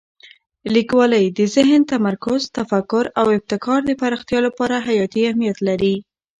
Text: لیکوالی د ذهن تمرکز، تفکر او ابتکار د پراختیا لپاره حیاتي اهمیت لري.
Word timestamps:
لیکوالی 0.75 1.25
د 1.37 1.39
ذهن 1.55 1.81
تمرکز، 1.91 2.41
تفکر 2.57 3.05
او 3.19 3.25
ابتکار 3.37 3.79
د 3.85 3.91
پراختیا 4.01 4.39
لپاره 4.47 4.75
حیاتي 4.87 5.21
اهمیت 5.29 5.57
لري. 5.67 5.95